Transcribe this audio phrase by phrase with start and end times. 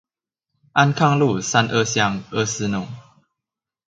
[0.73, 2.87] 安康路三二巷二四弄